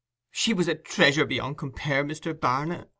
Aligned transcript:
'She 0.31 0.51
was 0.51 0.67
a 0.67 0.73
treasure 0.73 1.27
beyond 1.27 1.59
compare, 1.59 2.03
Mr. 2.03 2.33
Barnet! 2.33 2.89